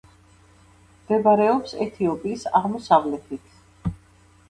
მდებარეობს 1.01 1.77
ეთიოპიის 1.87 2.49
აღმოსავლეთით. 2.63 3.97